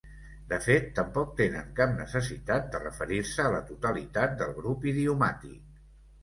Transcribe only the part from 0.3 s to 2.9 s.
De fet, tampoc tenen cap necessitat de